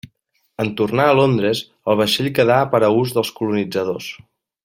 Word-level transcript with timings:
En 0.63 0.69
tornar 0.79 1.03
a 1.09 1.17
Londres 1.19 1.61
el 1.93 1.99
vaixell 2.01 2.31
quedà 2.41 2.57
per 2.73 2.83
a 2.87 2.91
ús 3.03 3.15
dels 3.19 3.33
colonitzadors. 3.41 4.09